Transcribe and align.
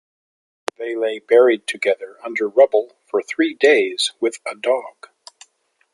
They 0.79 0.95
lay 0.95 1.19
buried 1.19 1.67
together 1.67 2.17
under 2.25 2.49
rubble 2.49 2.95
for 3.05 3.21
three 3.21 3.53
days 3.53 4.13
with 4.19 4.39
a 4.47 4.55
dog. 4.55 5.09